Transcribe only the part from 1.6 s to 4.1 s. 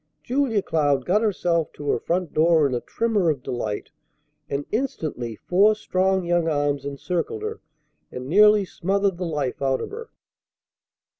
to her front door in a tremor of delight,